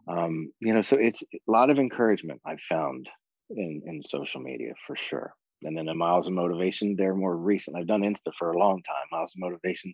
[0.08, 3.10] Um, you know so it's a lot of encouragement i've found
[3.50, 5.34] in in social media for sure.
[5.66, 7.78] And then the miles of motivation they're more recent.
[7.78, 9.06] I've done insta for a long time.
[9.14, 9.94] Miles of motivation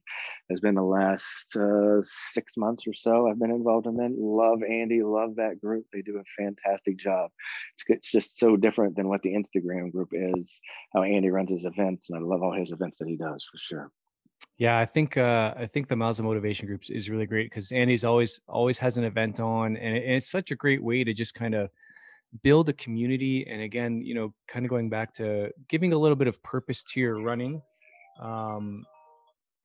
[0.49, 4.11] has been the last uh, six months or so i've been involved in that.
[4.17, 5.85] Love andy love that group.
[5.93, 7.29] They do a fantastic job.
[7.75, 10.59] It's, it's just so different than what the instagram group is
[10.93, 13.57] how andy runs his events and i love all his events that he does for
[13.59, 13.91] sure
[14.59, 17.71] Yeah, I think uh, I think the Miles of Motivation groups is really great because
[17.71, 21.05] Andy's always always has an event on, and, it, and it's such a great way
[21.05, 21.69] to just kind of
[22.43, 23.47] build a community.
[23.47, 26.83] And again, you know, kind of going back to giving a little bit of purpose
[26.83, 27.61] to your running,
[28.21, 28.83] um,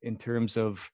[0.01, 0.89] in terms of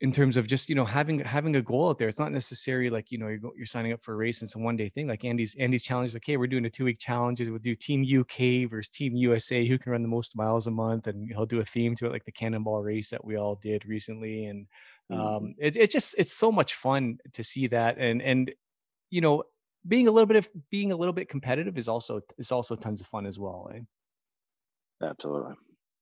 [0.00, 2.08] in terms of just you know having having a goal out there.
[2.08, 4.54] It's not necessarily like you know you're, you're signing up for a race and it's
[4.56, 5.08] a one day thing.
[5.08, 8.04] Like andy's andy's challenge is, okay we're doing a two week challenges we'll do team
[8.20, 11.06] uk versus team usa who can run the most miles a month?
[11.08, 13.86] And he'll do a theme to it like the cannonball race that we all did
[13.86, 14.46] recently.
[14.46, 14.66] And
[15.10, 15.48] Mhm.
[15.48, 17.98] um it's it's just it's so much fun to see that.
[17.98, 18.52] And and
[19.10, 19.44] you know
[19.88, 23.00] being a little bit of being a little bit competitive is also is also tons
[23.00, 23.80] of fun as well eh?
[25.02, 25.54] absolutely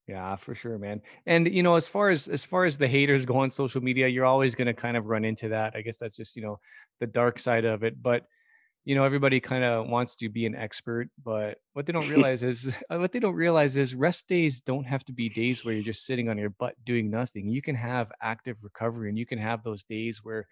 [0.07, 1.03] Yeah, for sure, man.
[1.27, 4.07] And you know, as far as as far as the haters go on social media,
[4.07, 5.75] you're always going to kind of run into that.
[5.75, 6.61] I guess that's just, you know,
[7.01, 8.25] the dark side of it, but
[8.85, 12.43] you know, everybody kind of wants to be an expert, but what they don't realize
[12.45, 15.83] is what they don't realize is rest days don't have to be days where you're
[15.85, 17.49] just sitting on your butt doing nothing.
[17.49, 20.47] You can have active recovery and you can have those days where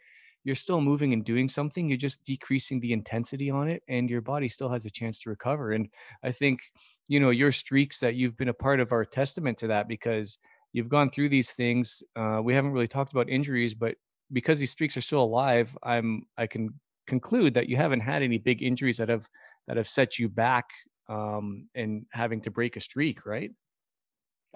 [0.45, 4.21] you're still moving and doing something, you're just decreasing the intensity on it and your
[4.21, 5.73] body still has a chance to recover.
[5.73, 5.89] And
[6.23, 6.61] I think
[7.09, 10.39] you know your streaks that you've been a part of are testament to that because
[10.73, 13.95] you've gone through these things uh, we haven't really talked about injuries but
[14.33, 16.69] because these streaks are still alive i'm i can
[17.07, 19.29] conclude that you haven't had any big injuries that have
[19.67, 20.65] that have set you back
[21.09, 23.51] um and having to break a streak right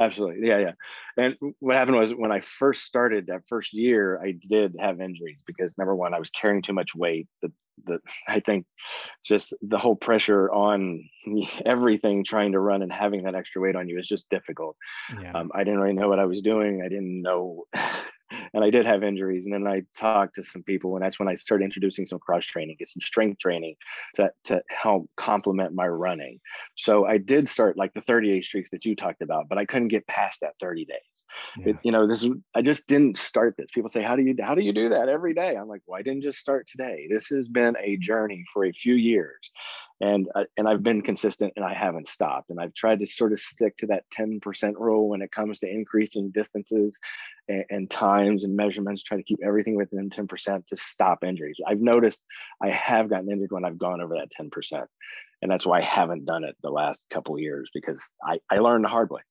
[0.01, 0.47] Absolutely.
[0.47, 0.73] Yeah, yeah.
[1.17, 5.43] And what happened was when I first started that first year, I did have injuries
[5.47, 7.27] because number one, I was carrying too much weight.
[7.43, 7.53] The
[7.87, 8.67] the I think
[9.25, 11.09] just the whole pressure on
[11.67, 14.77] everything trying to run and having that extra weight on you is just difficult.
[15.21, 16.83] yeah Um, I didn't really know what I was doing.
[16.85, 17.65] I didn't know,
[18.55, 19.45] and I did have injuries.
[19.45, 22.45] And then I talked to some people, and that's when I started introducing some cross
[22.45, 23.75] training, get some strength training
[24.15, 26.41] to to help complement my running.
[26.77, 29.89] So I did start like the 38 streaks that you talked about, but I couldn't
[29.89, 31.27] get past that 30 days.
[31.59, 31.71] yeah.
[31.71, 33.71] It, you know, this I just didn't start this.
[33.71, 35.99] People say, "How do you how do you do that every day?" I'm like, "Well,
[35.99, 37.07] I didn't just start today.
[37.11, 39.51] This has been a journey for a few years."
[40.01, 43.33] And uh, and I've been consistent and I haven't stopped and I've tried to sort
[43.33, 46.99] of stick to that 10% rule when it comes to increasing distances
[47.49, 51.57] and, and times and measurements try to keep everything within 10% to stop injuries.
[51.67, 52.23] I've noticed
[52.63, 54.87] I have gotten injured when I've gone over that 10%
[55.43, 58.85] and that's why I haven't done it the last couple years because I I learned
[58.85, 59.23] the hard way.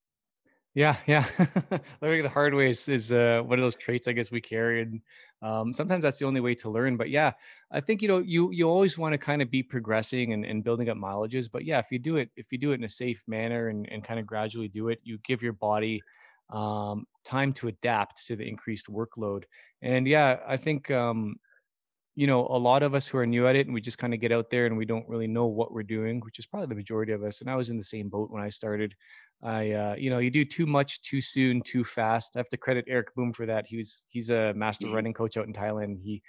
[0.77, 1.25] Yeah, yeah.
[2.03, 4.83] Learning the hard way is, is uh, one of those traits I guess we carry,
[4.83, 5.01] and
[5.41, 6.97] um, sometimes that's the only way to learn.
[6.97, 7.31] But yeah,
[7.71, 10.63] I think you know you you always want to kind of be progressing and, and
[10.63, 11.49] building up mileages.
[11.51, 13.89] But yeah, if you do it if you do it in a safe manner and,
[13.89, 16.05] and kind of gradually do it, you give your body
[16.51, 19.45] um, time to adapt to the increased workload.
[19.81, 21.37] And yeah, I think um,
[22.17, 24.13] you know a lot of us who are new at it and we just kind
[24.13, 26.67] of get out there and we don't really know what we're doing, which is probably
[26.67, 27.41] the majority of us.
[27.41, 28.95] And I was in the same boat when I started.
[29.43, 32.35] I uh, you know you do too much too soon too fast.
[32.35, 33.67] I have to credit Eric Boom for that.
[33.67, 34.93] He was he's a master Mhm.
[34.93, 36.01] running coach out in Thailand.
[36.01, 36.23] He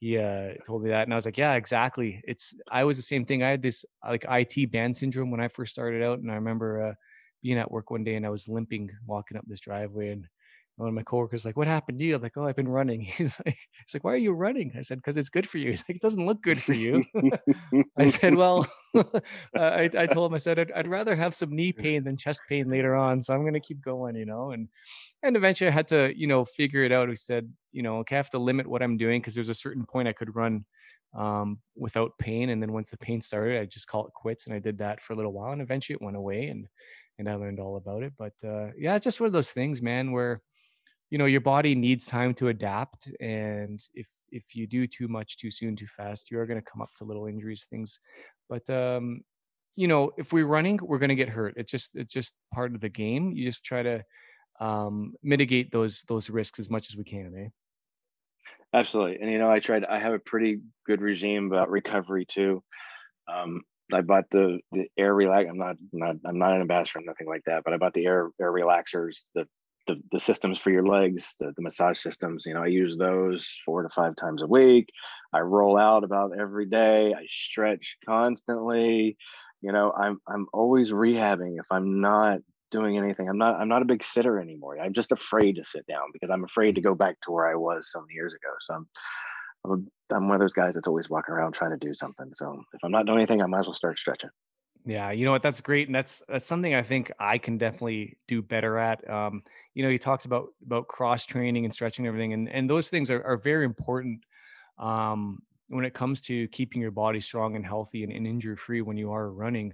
[0.00, 2.22] he uh, told me that, and I was like, yeah, exactly.
[2.26, 3.42] It's I was the same thing.
[3.42, 6.82] I had this like IT band syndrome when I first started out, and I remember
[6.82, 6.94] uh,
[7.42, 10.26] being at work one day and I was limping walking up this driveway, and
[10.76, 13.00] one of my coworkers like, "What happened to you?" I'm like, "Oh, I've been running."
[13.18, 15.70] He's like, "He's like, why are you running?" I said, "Because it's good for you."
[15.72, 17.04] He's like, "It doesn't look good for you."
[17.98, 19.20] I said, "Well," uh,
[19.54, 22.46] I, I told him, I said, I'd, "I'd rather have some knee pain than chest
[22.48, 24.50] pain later on, so I'm going to keep going," you know.
[24.50, 24.68] And
[25.22, 27.08] and eventually, I had to, you know, figure it out.
[27.08, 29.54] He said, you know, okay, I have to limit what I'm doing because there's a
[29.54, 30.64] certain point I could run
[31.16, 34.46] um, without pain, and then once the pain started, I just call it quits.
[34.46, 36.66] And I did that for a little while, and eventually, it went away, and
[37.18, 38.14] and I learned all about it.
[38.18, 40.42] But uh, yeah, it's just one of those things, man, where
[41.10, 45.36] you know your body needs time to adapt and if if you do too much
[45.36, 48.00] too soon too fast you're going to come up to little injuries things
[48.48, 49.20] but um
[49.76, 52.74] you know if we're running we're going to get hurt it's just it's just part
[52.74, 54.02] of the game you just try to
[54.60, 57.48] um mitigate those those risks as much as we can eh
[58.74, 59.18] Absolutely.
[59.20, 62.62] And you know, I tried I have a pretty good regime about recovery too.
[63.28, 63.62] Um,
[63.92, 65.48] I bought the the air relax.
[65.48, 68.06] I'm not not I'm not an ambassador, I'm nothing like that, but I bought the
[68.06, 69.46] air air relaxers, the
[69.86, 72.44] the, the systems for your legs, the, the massage systems.
[72.46, 74.88] You know, I use those four to five times a week.
[75.32, 77.12] I roll out about every day.
[77.12, 79.16] I stretch constantly.
[79.60, 83.28] You know, I'm I'm always rehabbing if I'm not doing anything.
[83.28, 84.78] I'm not I'm not a big sitter anymore.
[84.78, 87.54] I'm just afraid to sit down because I'm afraid to go back to where I
[87.54, 88.50] was so many years ago.
[88.60, 88.86] So I'm
[89.64, 89.70] I'm,
[90.10, 92.30] a, I'm one of those guys that's always walking around trying to do something.
[92.34, 94.30] So if I'm not doing anything, I might as well start stretching.
[94.84, 98.16] Yeah you know what that's great and that's that's something i think i can definitely
[98.28, 99.42] do better at um
[99.74, 102.90] you know you talked about about cross training and stretching and everything and and those
[102.90, 104.22] things are, are very important
[104.78, 108.82] um when it comes to keeping your body strong and healthy and, and injury free
[108.82, 109.72] when you are running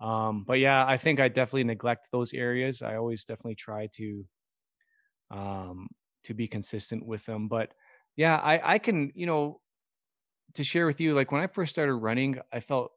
[0.00, 4.24] um but yeah i think i definitely neglect those areas i always definitely try to
[5.30, 5.88] um
[6.22, 7.72] to be consistent with them but
[8.14, 9.60] yeah i i can you know
[10.54, 12.92] to share with you like when i first started running i felt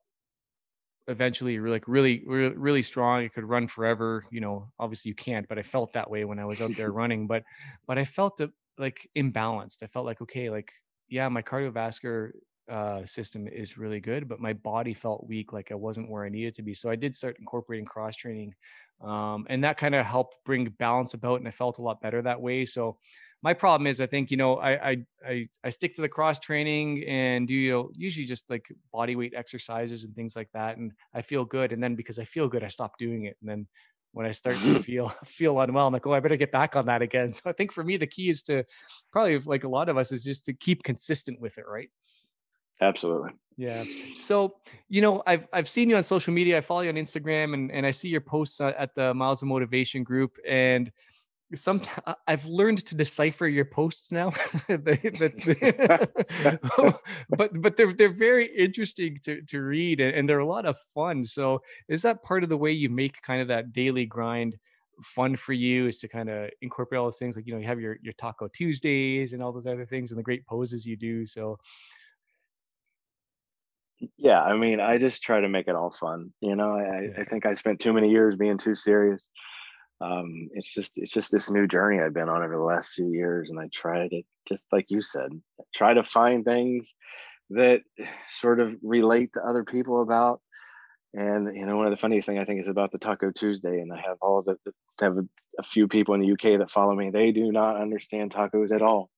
[1.08, 5.48] eventually like really really really strong it could run forever you know obviously you can't
[5.48, 7.44] but i felt that way when i was out there running but
[7.88, 8.41] but i felt
[8.78, 10.72] like imbalanced i felt like okay like
[11.08, 12.32] yeah my cardiovascular
[12.68, 16.30] uh, system is really good but my body felt weak like i wasn't where i
[16.30, 18.52] needed to be so i did start incorporating cross training
[19.04, 22.24] um, and that kind of helped bring balance about and i felt a lot better
[22.24, 22.98] that way so
[23.41, 26.39] my problem is I think you know I I I, I stick to the cross
[26.39, 30.78] training and do you know usually just like body weight exercises and things like that,
[30.78, 31.71] and I feel good.
[31.71, 33.38] And then because I feel good, I stop doing it.
[33.41, 33.67] And then
[34.13, 36.86] when I start to feel feel unwell, I'm like, oh, I better get back on
[36.88, 37.34] that again.
[37.34, 38.63] So I think for me the key is to
[39.12, 41.89] probably like a lot of us is just to keep consistent with it, right?
[42.82, 43.32] Absolutely.
[43.58, 43.84] Yeah.
[44.19, 44.56] So,
[44.89, 46.58] you know, I've I've seen you on social media.
[46.58, 49.41] I follow you on Instagram and, and I see your posts uh, at the Miles
[49.41, 50.38] of Motivation group.
[50.48, 50.91] And
[51.53, 54.31] sometimes I've learned to decipher your posts now.
[54.67, 54.75] They-
[55.19, 60.65] that- but but they're they're very interesting to to read and, and they're a lot
[60.65, 61.23] of fun.
[61.25, 64.58] So is that part of the way you make kind of that daily grind
[65.01, 67.67] fun for you is to kind of incorporate all those things like you know you
[67.67, 70.95] have your your taco tuesdays and all those other things and the great poses you
[70.95, 71.58] do so
[74.17, 76.34] Yeah, I mean, I just try to make it all fun.
[76.41, 77.21] You know, I.
[77.21, 79.29] I think I spent too many years being too serious.
[80.01, 83.12] Um, it's just it's just this new journey I've been on over the last few
[83.12, 85.29] years, and I try to just like you said,
[85.73, 86.93] try to find things
[87.51, 87.81] that
[88.29, 90.41] sort of relate to other people about.
[91.13, 93.79] And you know, one of the funniest thing I think is about the Taco Tuesday,
[93.79, 94.58] and I have all the,
[94.99, 95.23] have a,
[95.60, 97.10] a few people in the UK that follow me.
[97.10, 99.10] They do not understand tacos at all,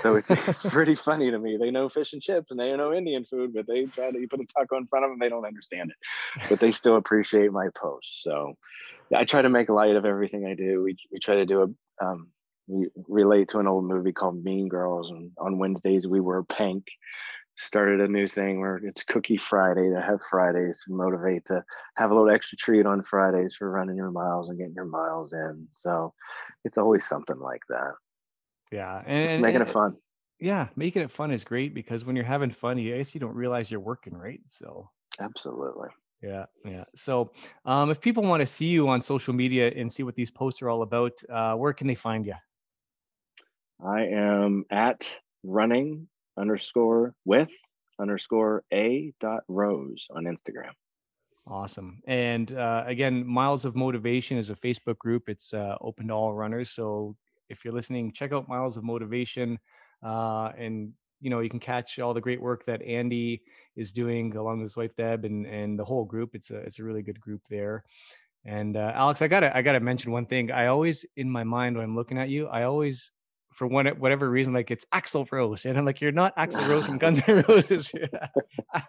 [0.00, 1.56] so it's it's pretty funny to me.
[1.56, 4.28] They know fish and chips and they know Indian food, but they try to you
[4.28, 7.52] put a taco in front of them, they don't understand it, but they still appreciate
[7.52, 8.20] my posts.
[8.22, 8.54] So
[9.14, 10.82] I try to make light of everything I do.
[10.82, 12.28] We we try to do a um,
[12.66, 16.86] we relate to an old movie called Mean Girls, and on Wednesdays we wear pink
[17.56, 21.62] started a new thing where it's Cookie Friday to have Fridays to motivate to
[21.96, 25.32] have a little extra treat on Fridays for running your miles and getting your miles
[25.32, 25.66] in.
[25.70, 26.14] So
[26.64, 27.92] it's always something like that.
[28.70, 29.96] Yeah and, Just making and- it fun.
[30.40, 33.34] yeah making it fun is great because when you're having fun you guess you don't
[33.34, 34.88] realize you're working right so
[35.20, 35.88] Absolutely.
[36.22, 37.32] yeah yeah so
[37.64, 40.62] um if people want to see you on social media and see what these posts
[40.62, 42.34] are all about uh where can they find you
[43.82, 45.08] I am at
[45.42, 47.50] running underscore with
[47.98, 50.72] underscore a dot rose on Instagram.
[51.46, 52.00] Awesome.
[52.06, 55.28] And uh, again, Miles of Motivation is a Facebook group.
[55.28, 56.70] It's uh, open to all runners.
[56.70, 57.16] So
[57.50, 59.58] if you're listening, check out Miles of Motivation.
[60.02, 63.42] Uh, and you know you can catch all the great work that Andy
[63.76, 66.30] is doing along with his wife Deb and and the whole group.
[66.34, 67.84] It's a it's a really good group there.
[68.46, 70.50] And uh, Alex, I gotta I gotta mention one thing.
[70.50, 73.12] I always in my mind when I'm looking at you, I always
[73.54, 76.86] for one whatever reason like it's Axl Rose, and I'm like you're not Axl Rose
[76.86, 77.92] from Guns N' Roses.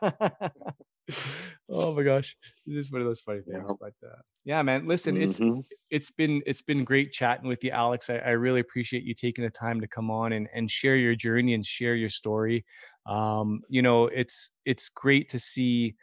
[1.70, 2.36] oh my gosh,
[2.66, 3.64] this is one of those funny things.
[3.68, 3.74] Yeah.
[3.80, 5.60] But uh, yeah, man, listen, mm-hmm.
[5.60, 8.10] it's it's been it's been great chatting with you, Alex.
[8.10, 11.16] I, I, really appreciate you taking the time to come on and and share your
[11.16, 12.66] journey and share your story.
[13.06, 15.96] Um, you know, it's it's great to see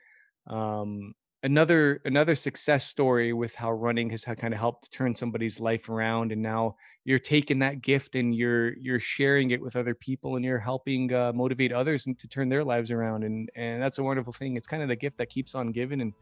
[0.48, 5.88] um, another another success story with how running has kind of helped turn somebody's life
[5.88, 6.74] around and now
[7.08, 11.10] you're taking that gift and you're you're sharing it with other people and you're helping
[11.14, 14.58] uh, motivate others and to turn their lives around and and that's a wonderful thing.
[14.58, 16.12] It's kind of the gift that keeps on giving and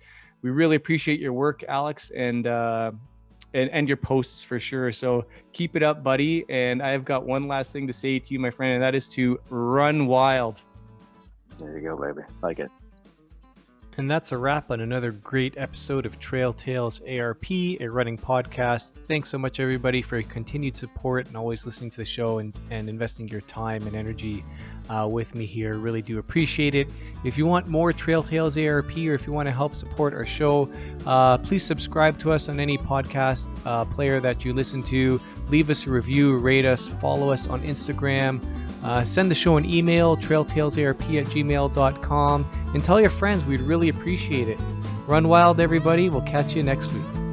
[0.42, 2.92] we really appreciate your work alex and uh
[3.52, 4.92] and, and your posts for sure.
[4.92, 8.38] So keep it up buddy and i've got one last thing to say to you
[8.38, 10.62] my friend and that is to run wild.
[11.58, 12.24] There you go baby.
[12.44, 12.70] Like it
[13.98, 18.92] and that's a wrap on another great episode of Trail Tales ARP, a running podcast.
[19.08, 22.54] Thanks so much, everybody, for your continued support and always listening to the show and,
[22.70, 24.44] and investing your time and energy
[24.90, 25.78] uh, with me here.
[25.78, 26.88] Really do appreciate it.
[27.24, 30.26] If you want more Trail Tales ARP or if you want to help support our
[30.26, 30.70] show,
[31.06, 35.18] uh, please subscribe to us on any podcast uh, player that you listen to.
[35.48, 38.44] Leave us a review, rate us, follow us on Instagram.
[38.86, 43.44] Uh, send the show an email, trailtalesarp at gmail.com, and tell your friends.
[43.44, 44.60] We'd really appreciate it.
[45.08, 46.08] Run wild, everybody.
[46.08, 47.25] We'll catch you next week.